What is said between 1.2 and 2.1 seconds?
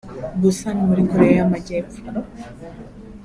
y’Amajyepfo